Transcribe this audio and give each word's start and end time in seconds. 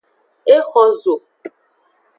E 0.55 0.57
xo 0.67 0.83
zo. 1.01 1.15